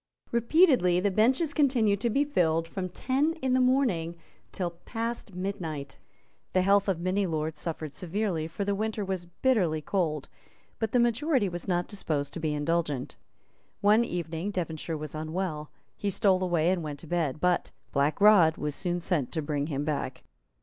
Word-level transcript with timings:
Repeatedly 0.31 0.99
the 0.99 1.11
benches 1.11 1.53
continued 1.53 2.01
to 2.01 2.09
be 2.09 2.25
filled 2.25 2.67
from 2.67 2.89
ten 2.89 3.33
in 3.33 3.53
the 3.53 3.61
morning 3.61 4.15
till 4.51 4.71
past 4.71 5.35
midnight. 5.35 5.99
The 6.53 6.63
health 6.63 6.87
of 6.89 6.99
many 6.99 7.27
lords 7.27 7.59
suffered 7.59 7.93
severely; 7.93 8.47
for 8.47 8.65
the 8.65 8.73
winter 8.73 9.05
was 9.05 9.25
bitterly 9.27 9.79
cold; 9.79 10.27
but 10.79 10.91
the 10.91 10.99
majority 10.99 11.47
was 11.47 11.67
not 11.67 11.87
disposed 11.87 12.33
to 12.33 12.39
be 12.39 12.51
indulgent. 12.55 13.15
One 13.81 14.03
evening 14.03 14.49
Devonshire 14.49 14.97
was 14.97 15.13
unwell; 15.13 15.69
he 15.95 16.09
stole 16.09 16.41
away 16.41 16.71
and 16.71 16.81
went 16.81 16.97
to 17.01 17.07
bed; 17.07 17.39
but 17.39 17.69
Black 17.91 18.19
Rod 18.19 18.57
was 18.57 18.73
soon 18.73 18.99
sent 18.99 19.31
to 19.33 19.41
bring 19.43 19.67
him 19.67 19.85
back. 19.85 20.23